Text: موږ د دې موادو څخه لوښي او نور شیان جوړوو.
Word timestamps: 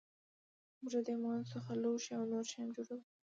موږ 0.79 0.91
د 0.95 0.97
دې 1.07 1.15
موادو 1.21 1.49
څخه 1.53 1.71
لوښي 1.81 2.11
او 2.17 2.23
نور 2.31 2.45
شیان 2.51 2.69
جوړوو. 2.75 3.01